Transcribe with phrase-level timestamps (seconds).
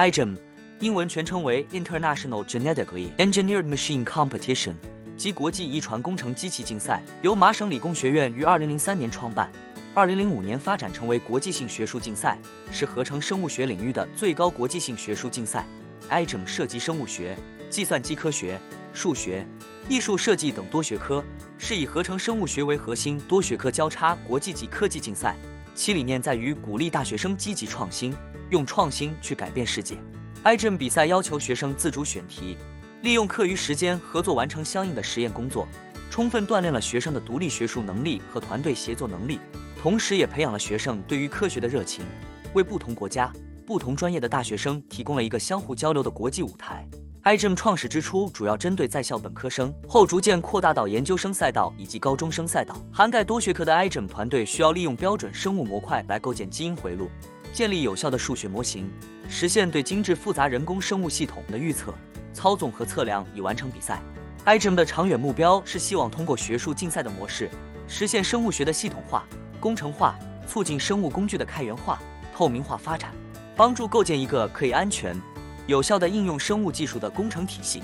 [0.00, 0.34] iGEM，
[0.78, 4.72] 英文全称为 International Genetically Engineered Machine Competition，
[5.14, 9.52] 即国际遗传工程机器竞赛，由麻省理工学院于2003年创办
[9.94, 12.38] ，2005年发展成为国际性学术竞赛，
[12.72, 15.66] 是合成生物学领域的最高国际性学术竞赛。
[16.08, 17.36] iGEM 涉及生物学、
[17.68, 18.58] 计算机科学、
[18.94, 19.46] 数学、
[19.86, 21.22] 艺术设计等多学科，
[21.58, 25.36] 是以合成生物学为核心、多学科交叉国际级科技竞赛。
[25.80, 28.14] 其理念在于鼓励大学生积极创新，
[28.50, 29.96] 用创新去改变世界。
[30.44, 32.58] IgM 比赛要求学生自主选题，
[33.00, 35.66] 利用课余时间合作完成相应的实验工作，
[36.10, 39.40] 充分锻炼了学生的独立学术能力和团队协作能力，
[39.80, 42.04] 同时也培养了学生对于科学的热情，
[42.52, 43.32] 为不同国家。
[43.66, 46.86] 不同专业的大学生提供了一个相互交流的国际舞台。
[47.24, 57.10] iGEM 创始之初主要针对在校本科生，后逐渐扩大到研究生赛道以及高中生赛道，涵盖多学科的 iGEM 团队需要利用标准生物模块来构建基因回路，
[57.52, 58.90] 建立有效的数学模型，
[59.28, 61.92] 实现对精致复杂人工生物系统的预测、
[62.32, 64.00] 操纵和测量，以完成比赛。
[64.46, 67.50] iGEM 的长远目标是希望通过学术竞赛的模式，
[67.86, 69.26] 实现生物学的系统化、
[69.60, 71.98] 工程化，促进生物工具的开源化、
[72.34, 73.12] 透明化发展。
[73.56, 75.14] 帮助构建一个可以安全、
[75.66, 77.82] 有效的应用生物技术的工程体系。